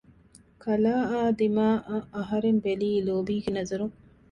[0.63, 3.95] ކަލާއާއި ދިމާއަށް އަހަރެން ބެލީ ލޯބީގެ ނަޒަރުން